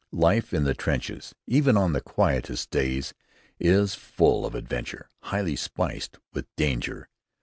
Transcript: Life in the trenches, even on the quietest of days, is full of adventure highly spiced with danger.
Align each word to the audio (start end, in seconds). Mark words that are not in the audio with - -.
Life 0.13 0.51
in 0.51 0.63
the 0.63 0.73
trenches, 0.73 1.35
even 1.45 1.77
on 1.77 1.93
the 1.93 2.01
quietest 2.01 2.65
of 2.65 2.69
days, 2.71 3.13
is 3.59 3.93
full 3.93 4.47
of 4.47 4.55
adventure 4.55 5.07
highly 5.19 5.55
spiced 5.55 6.17
with 6.33 6.47
danger. 6.55 7.07